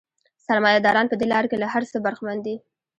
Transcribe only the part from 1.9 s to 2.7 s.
څه برخمن دي